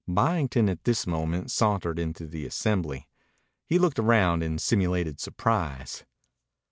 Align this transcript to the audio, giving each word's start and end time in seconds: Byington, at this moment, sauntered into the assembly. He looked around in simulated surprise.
Byington, 0.07 0.67
at 0.67 0.83
this 0.83 1.05
moment, 1.05 1.51
sauntered 1.51 1.99
into 1.99 2.25
the 2.25 2.43
assembly. 2.47 3.07
He 3.67 3.77
looked 3.77 3.99
around 3.99 4.41
in 4.41 4.57
simulated 4.57 5.19
surprise. 5.19 6.05